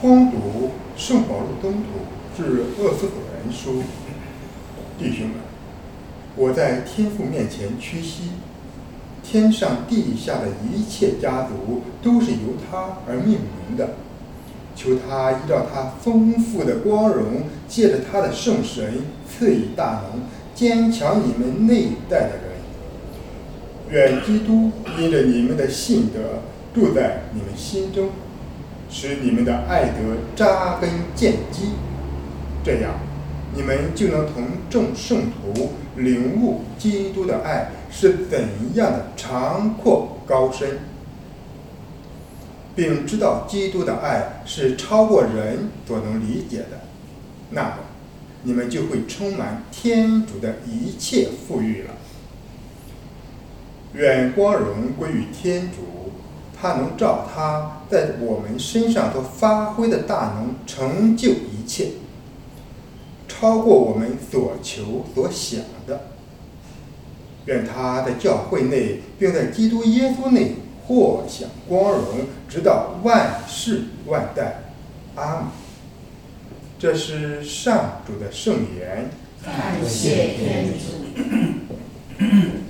[0.00, 1.88] 荒读圣保禄东土
[2.36, 3.82] 至厄斯所人书，
[4.96, 5.38] 弟兄们，
[6.36, 8.30] 我在天父面前屈膝，
[9.24, 13.94] 天上地下的一切家族都是由他而命名的。
[14.76, 20.22] 求他依照他丰富的光荣，借着他的圣神赐予大能，
[20.54, 22.48] 坚强你们内在的人。
[23.90, 26.42] 愿基督因着你们的信德
[26.72, 28.10] 住在你们心中，
[28.90, 31.70] 使你们的爱德扎根建基，
[32.64, 32.94] 这样
[33.54, 38.38] 你们就能同众圣徒领悟基督的爱是怎
[38.74, 40.78] 样的长阔高深。
[42.74, 46.82] 并知道基督的爱是超过人所能理解的，
[47.50, 47.74] 那么
[48.44, 51.94] 你们就会充满天主的一切富裕了。
[53.94, 56.07] 愿光荣归于天主，
[56.60, 61.90] 他能照他在我们身上所发挥的大能成就一切，
[63.28, 66.08] 超过我们所求所想的。
[67.46, 70.56] 愿他在教会内，并在基督耶稣内。
[70.86, 72.04] 获享光荣，
[72.48, 74.62] 直到万世万代，
[75.16, 75.48] 阿门。
[76.78, 79.10] 这是上主的圣言。
[79.44, 82.24] 感谢天主。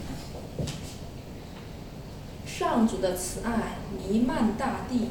[2.68, 5.08] 上主的慈爱弥漫大地。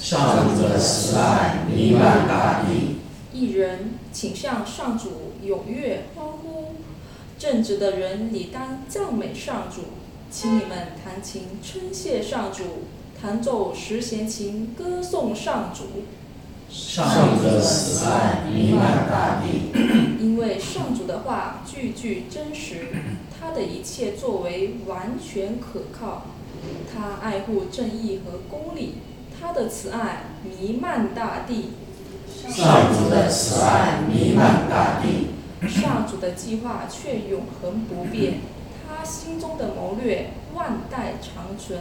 [0.00, 2.98] 上主的慈爱弥漫大地。
[3.32, 6.76] 一人，请向上主踊跃欢呼。
[7.36, 9.80] 正直的人理当赞美上主。
[10.30, 12.62] 请你们弹琴称谢上主，
[13.20, 16.04] 弹奏十弦琴歌颂上主。
[16.70, 19.72] 上主的慈爱弥漫大地，
[20.22, 22.90] 因为上主的话句句真实，
[23.40, 26.26] 他的一切作为完全可靠，
[26.92, 28.96] 他爱护正义和公理，
[29.38, 31.70] 他的慈爱弥漫大地。
[32.48, 35.30] 上主的慈爱弥漫大地，
[35.68, 38.34] 上主的计划却永恒不变。
[38.86, 41.80] 他心中的谋略万代长存，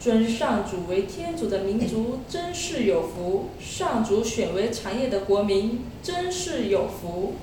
[0.00, 7.34] 尊上主为天主的民族真是有福；上主选为产业的国民真是有福。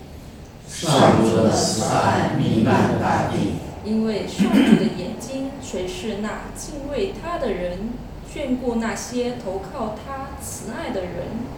[0.68, 3.54] 上主的慈爱弥漫大地，
[3.86, 7.90] 因为上主的眼睛谁是那敬畏他的人，
[8.32, 11.56] 眷顾那些投靠他慈爱的人。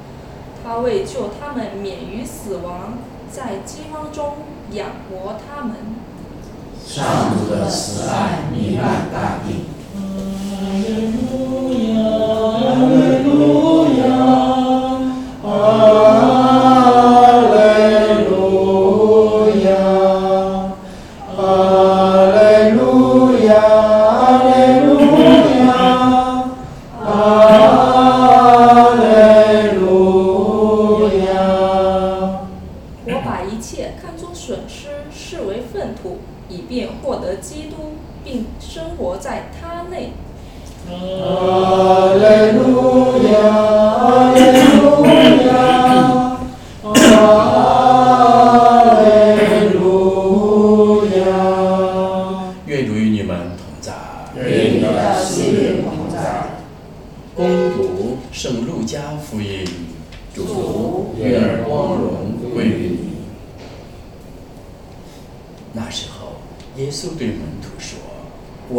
[0.63, 2.97] 他为救他们免于死亡，
[3.29, 4.37] 在饥荒中
[4.71, 5.75] 养活他们。
[6.85, 7.05] 上
[7.37, 9.76] 主的慈爱弥漫大地。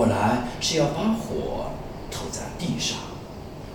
[0.09, 1.73] 来是要把火
[2.11, 2.99] 投在地上，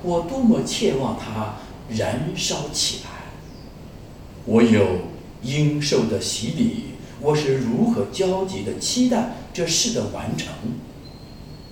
[0.01, 1.55] 我多么切望它
[1.89, 3.09] 燃烧起来。
[4.45, 4.85] 我有
[5.41, 6.85] 应受的洗礼，
[7.21, 10.49] 我是如何焦急的期待这事的完成？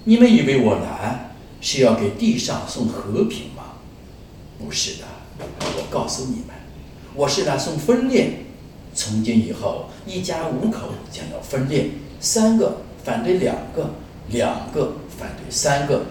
[0.05, 3.73] 你们以为我来是要给地上送和平吗？
[4.57, 5.05] 不是的，
[5.39, 6.55] 我告诉你们，
[7.15, 8.45] 我是来送分裂。
[8.93, 13.91] 从今以后，一家五口将要分裂，三个反对两个，
[14.31, 16.05] 两个反对三个。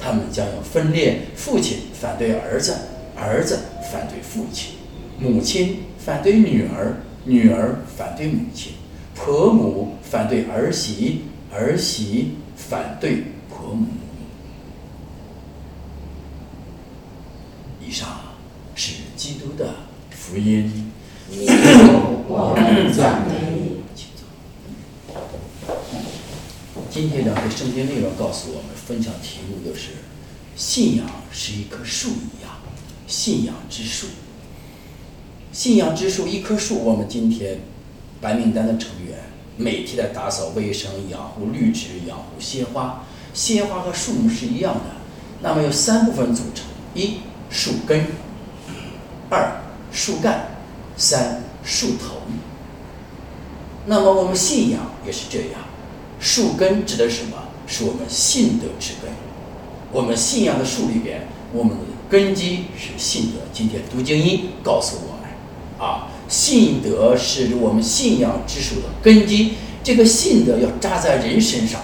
[0.00, 2.72] 他们将要分裂，父亲反对儿子，
[3.16, 3.58] 儿子
[3.90, 4.74] 反对父亲，
[5.18, 8.74] 母亲反对女儿，女儿反对母亲，
[9.16, 13.86] 婆母反对儿媳，儿媳反对婆母。
[17.84, 18.08] 以上
[18.76, 19.74] 是基督的
[20.10, 20.92] 福音。
[22.28, 23.78] 我们赞美你。
[26.98, 29.90] 今天两个圣经内容告诉我们，分享题目就是：
[30.56, 32.56] 信仰是一棵树一样，
[33.06, 34.08] 信仰之树。
[35.52, 36.80] 信仰之树，一棵树。
[36.80, 37.60] 我们今天
[38.20, 39.16] 白名单的成员
[39.56, 43.04] 每天的打扫卫生、养护绿植、养护鲜花。
[43.32, 44.96] 鲜花和树木是一样的，
[45.40, 47.18] 那么有三部分组成：一
[47.48, 48.06] 树根，
[49.30, 49.60] 二
[49.92, 50.48] 树干，
[50.96, 52.22] 三树头。
[53.86, 55.60] 那么我们信仰也是这样，
[56.20, 57.36] 树根指的是什么？
[57.66, 59.10] 是我们信德之根。
[59.92, 63.40] 我们信仰的树里边，我们的根基是信德。
[63.52, 69.54] 今天读经一告诉我们，啊，信德是我们信仰之树的根基。
[69.82, 71.80] 这个信德要扎在人身上。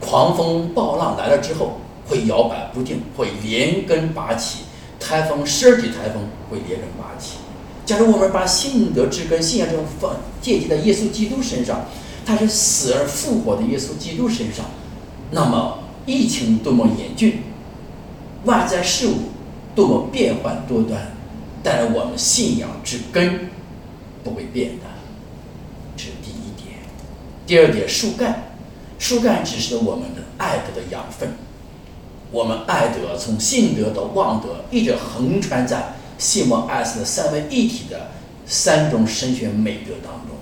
[0.00, 4.64] 狂风暴浪来了之后，会摇摆不定，会连根拔起。
[5.00, 7.38] 台风十二级台风会连根拔起。
[7.84, 11.84] 假如我们把信德之根、信仰这种放借记在耶稣基督身上，
[12.24, 14.66] 他是死而复活的耶稣基督身上。
[15.30, 17.42] 那么疫情多么严峻，
[18.44, 19.14] 外在事物
[19.74, 21.12] 多么变幻多端，
[21.62, 23.48] 但是我们信仰之根
[24.22, 24.84] 不会变的，
[25.96, 26.78] 这是第一点。
[27.46, 28.56] 第二点，树干，
[28.98, 31.30] 树干指示我们的爱德的养分。
[32.30, 38.10] 我们爱德从信德到望德，一直横穿在信望爱思的三位一体的
[38.46, 40.33] 三种神学美德当中。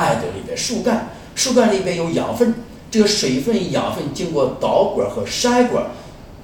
[0.00, 2.54] 爱德里边树干，树干里边有养分。
[2.90, 5.84] 这个水分、养分经过导管和筛管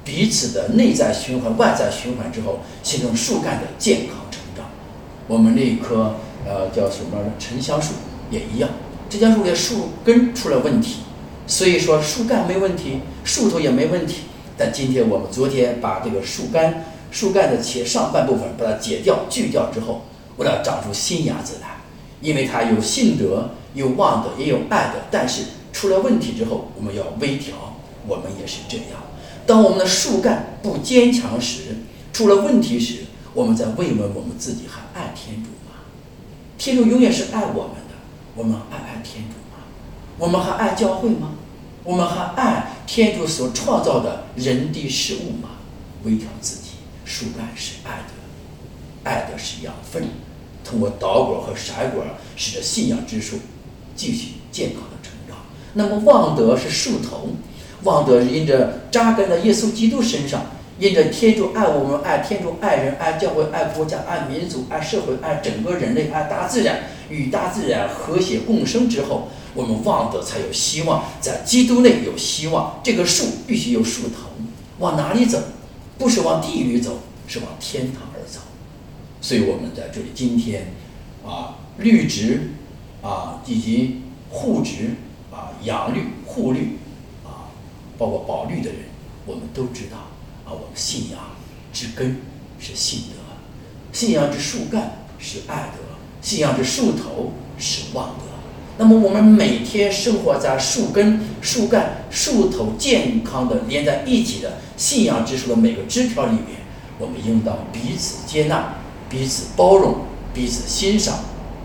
[0.04, 4.66] 彼此的内在循环、外在循环之后，形成树干的健康成长。
[5.26, 6.14] 我们那棵
[6.46, 7.94] 呃叫什么沉香树
[8.30, 8.70] 也一样，
[9.10, 10.98] 沉香树的树根出了问题，
[11.48, 14.20] 所以说树干没问题，树头也没问题。
[14.56, 20.02] 但今天我们昨天把这个树干、树干的切上半部分把它解掉、锯掉之后，
[20.36, 21.75] 为了长出新芽子来，
[22.20, 25.42] 因为它有信德、有望德、也有爱德，但是。
[25.72, 27.76] 出了问题之后，我们要微调。
[28.08, 28.86] 我们也是这样。
[29.46, 31.76] 当我们的树干不坚强时，
[32.14, 33.00] 出了问题时，
[33.34, 35.84] 我们在慰问我们自己：还爱天主吗？
[36.56, 37.94] 天主永远是爱我们的。
[38.34, 39.64] 我们爱爱天主吗？
[40.16, 41.32] 我们还爱教会吗？
[41.84, 45.50] 我们还爱天主所创造的人地事物吗？
[46.04, 46.70] 微调自己，
[47.04, 50.08] 树干是爱的，爱的是养分，
[50.68, 53.36] 通过导管和筛管，使得信仰之树
[53.94, 55.36] 继续健康的成长。
[55.74, 57.36] 那么望德是树藤，
[57.84, 60.46] 望德是因着扎根在耶稣基督身上，
[60.78, 72.80] 因着天主爱我们，爱天主，爱人，爱教会，爱国家，爱民族，爱社会，爱整个人类，爱大自然，与大自然和谐共生之后，我们望德才有希望，在基督内有希望。
[72.82, 74.48] 这个树必须有树藤，
[74.78, 75.38] 往哪里走？
[75.98, 78.02] 不是往地狱走，是往天堂。
[79.26, 80.68] 所以我们在这里今天，
[81.26, 82.50] 啊，绿植，
[83.02, 84.94] 啊，以及护植。
[85.32, 86.78] 啊，养绿、护绿，
[87.24, 87.50] 啊，
[87.98, 88.78] 包括保绿的人，
[89.26, 89.96] 我们都知道
[90.46, 90.48] 啊。
[90.52, 91.18] 我们信仰
[91.72, 92.18] 之根
[92.60, 93.16] 是信德，
[93.92, 95.82] 信仰之树干是爱德，
[96.22, 98.24] 信仰之树头是望德。
[98.78, 106.60] 那么，我们每天生活在树根、树干、树头健康的连在一起的信仰之树的每个枝条里面，
[106.98, 108.76] 我们应当彼此接纳、
[109.08, 109.96] 彼此包容、
[110.34, 111.16] 彼此欣赏、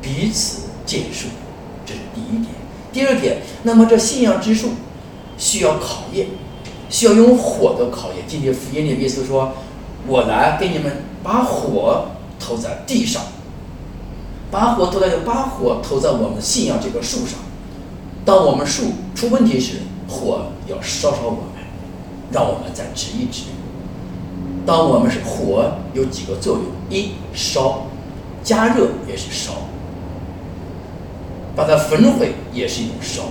[0.02, 1.28] 彼此建树。
[1.86, 2.48] 这是第一点。
[2.94, 4.72] 第二点，那么这信仰之树
[5.38, 6.28] 需要考验，
[6.90, 8.26] 需要用火的考验。
[8.28, 9.54] 今天福音里耶稣说
[10.08, 12.08] ：“我来给你们把火
[12.40, 13.24] 投在地上，
[14.52, 17.40] 把火投在把火投在我们信仰这个树上。
[18.26, 19.78] 当我们树出问题时，
[20.08, 21.64] 火要烧烧我们，
[22.32, 23.44] 让我们再指一指。
[24.66, 27.88] 当我们是火有几个作用：一烧，
[28.44, 29.54] 加热也是烧。”
[31.54, 33.24] 把它焚毁也是一种烧，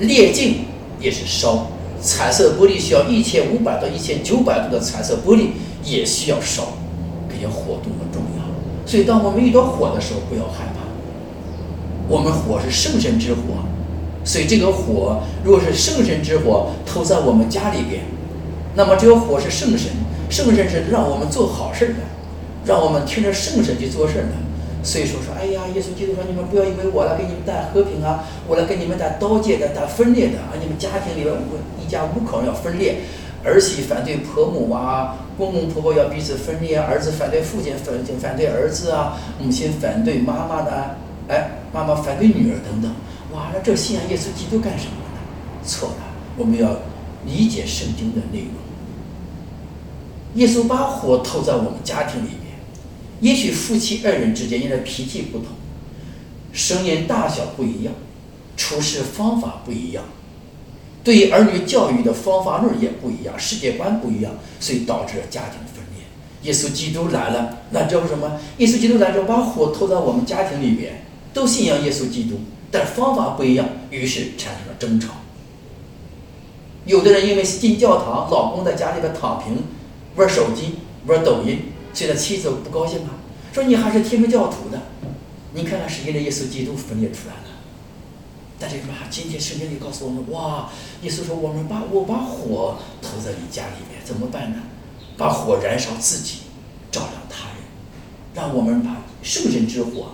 [0.00, 0.64] 裂镜
[1.00, 1.68] 也是烧，
[2.00, 5.50] 彩色玻璃需要一千五百到一千九百度的彩色玻璃
[5.84, 6.64] 也需要烧，
[7.30, 8.42] 这些火多么重要！
[8.84, 10.82] 所以当我们遇到火的时候，不要害怕。
[12.08, 13.40] 我们火是圣神之火，
[14.24, 18.02] 所以这个火如果是圣神之火投在我们家里边，
[18.74, 19.92] 那么这个火是圣神，
[20.28, 22.00] 圣神是让我们做好事的，
[22.64, 24.28] 让我们听着圣神去做事的。
[24.82, 30.54] 所以说说，哎呀，耶稣基督说，你们不要以为我来给你们带和平啊，我来给你们带刀剑的、带分裂的啊！
[30.60, 32.98] 你们家庭里边五一家五口要分裂，
[33.42, 42.92] 儿媳反对婆母啊，公公婆婆要彼此分裂，儿子反对父亲，反反对儿子啊，母亲反对妈妈的，哎，妈妈反对女儿等等。
[43.32, 45.18] 哇，那这信仰耶稣基督干什么呢？
[45.64, 46.04] 错了，
[46.36, 46.76] 我们要
[47.26, 48.50] 理解圣经的内容。
[50.36, 52.56] 耶稣把火投在我们家庭里面。
[53.20, 55.48] 也许夫妻二人之间因为脾气不同，
[56.52, 57.94] 声音大小不一样，
[58.56, 60.04] 处事方法不一样，
[61.02, 66.04] 对于儿女教育的方法论也不一样，世界观不一样，所以导致了家庭分裂。
[66.42, 68.38] 耶稣基督来了，那叫什么？
[68.58, 72.40] 耶稣基督来之后，把火投在我们家庭里面，都信仰耶稣基督，
[72.70, 75.14] 但方法不一样，于是产生了争吵。
[76.84, 79.56] 有的人因为进教堂，老公在家里边躺平，
[80.16, 81.72] 玩手机，玩抖音。
[81.94, 83.16] 所以他妻子不高兴啊，
[83.52, 84.82] 说你还是天主教徒的，
[85.54, 87.40] 你看看是因为耶稣基督分裂出来了。
[88.58, 88.92] 但是什么？
[89.10, 90.70] 今天圣经里告诉我们，哇！
[91.02, 94.62] 耶稣说：“我们把我把火投在你家里面，怎么办呢？
[95.16, 96.40] 把火燃烧自己，
[96.90, 97.56] 照亮他人，
[98.34, 100.12] 让我们把圣神之火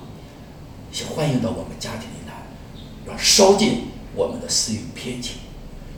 [1.14, 5.36] 欢迎到我们家庭里来，要烧尽我们的私欲偏情，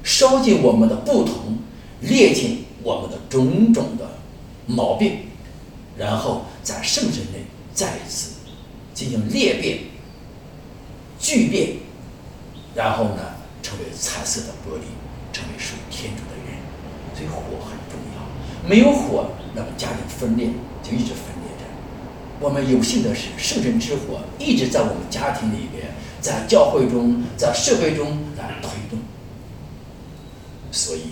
[0.03, 1.59] 烧尽我们的不同，
[2.01, 4.19] 裂尽我们的种种的
[4.67, 5.31] 毛病，
[5.99, 8.35] 然后在圣神内再一次
[8.95, 9.79] 进行裂变、
[11.19, 11.79] 巨变。”
[12.77, 14.83] 然后呢，成为彩色的玻璃，
[15.33, 16.59] 成为属于天主的人。
[17.15, 20.49] 所以火很重要，没有火，那么家庭分裂
[20.83, 21.65] 就一直分裂着。
[22.41, 28.99] 我们有幸的是，圣神之火一直在我们家庭里边，在教会中，在社会中来推动。
[30.73, 31.03] 所以，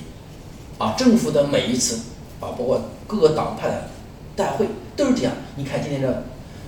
[0.82, 2.00] 啊，政府的每一次
[2.40, 3.88] 啊，包括各个党派的
[4.34, 5.32] 大会都是这样。
[5.54, 6.24] 你看今天的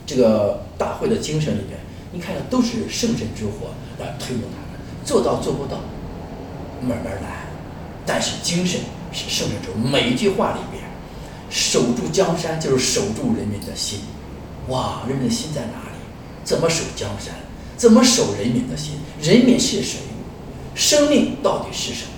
[0.06, 1.80] 这个大会的精神里边，
[2.12, 4.80] 你看都是圣神之火来推动他们。
[5.04, 5.80] 做到做不到，
[6.80, 7.46] 慢慢来。
[8.06, 10.84] 但是精神是圣人中每一句话里边，
[11.50, 13.98] 守住江山就是守住人民的心。
[14.68, 15.98] 哇，人民的心在哪里？
[16.44, 17.34] 怎么守江山？
[17.76, 19.00] 怎么守人民的心？
[19.20, 19.98] 人民是谁？
[20.76, 22.13] 生命到底是什么？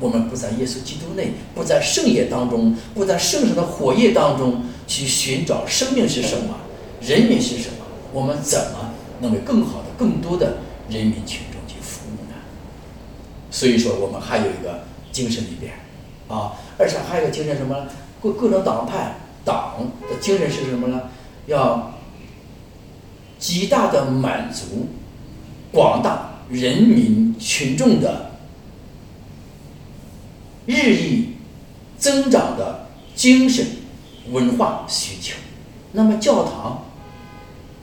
[0.00, 6.56] 我们不在耶稣基督内，不在圣业当中，不在圣神的火焰当中去寻找生命是什么？
[7.00, 7.84] 人民是什么？
[8.12, 10.58] 我们怎么能为更好的、更多的
[10.88, 12.36] 人民群众去服务呢？
[13.50, 15.72] 所以说，我们还有一个精神里边，
[16.28, 17.86] 啊，而且还有一个精神什么？
[18.22, 19.76] 各各种党派党
[20.08, 21.02] 的精神是什么呢？
[21.46, 21.92] 要
[23.38, 24.88] 极大的满足
[25.70, 28.30] 广大人民群众的
[30.66, 31.34] 日益
[31.98, 33.66] 增长的精神
[34.30, 35.36] 文化需求。
[35.92, 36.86] 那么，教堂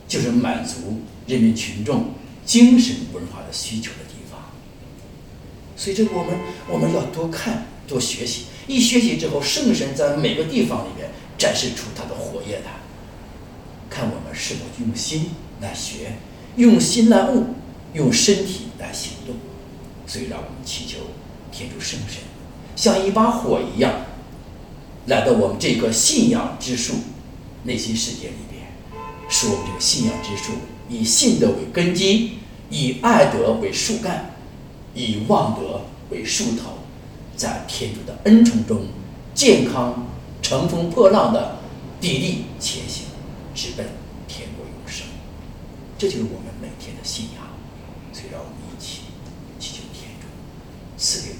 [0.07, 2.13] 就是满足人民群众
[2.45, 4.39] 精神文化的需求的地方。
[5.77, 8.45] 所以，这个我们我们要多看多学习。
[8.67, 12.71] 一学习之后，圣神在每个地方里面展示出他的火焰来，
[13.89, 16.17] 看我们是否用心来学，
[16.57, 17.55] 用心来悟，
[17.93, 19.35] 用身体来行动。
[20.05, 20.99] 所以，让我们祈求
[21.51, 22.21] 天主圣神
[22.75, 23.93] 像一把火一样，
[25.07, 26.93] 来到我们这个信仰之树
[27.63, 28.63] 内心世界里边，
[29.29, 30.53] 使我们这个信仰之树
[30.89, 32.37] 以信德为根基，
[32.69, 34.27] 以爱德为树干。
[34.93, 36.79] 以望德为树头，
[37.37, 38.87] 在天主的恩宠中，
[39.33, 40.05] 健康
[40.41, 41.59] 乘风破浪的
[42.01, 43.05] 砥砺前行，
[43.55, 43.87] 直奔
[44.27, 45.07] 天国永生。
[45.97, 47.47] 这就是我们每天的信仰。
[48.11, 49.03] 所以，让我们一起
[49.57, 50.27] 祈求天主
[50.97, 51.35] 赐给，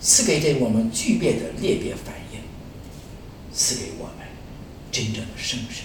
[0.00, 2.40] 赐给这我们巨变的裂变反应，
[3.52, 4.26] 赐给我们
[4.92, 5.84] 真正的圣神。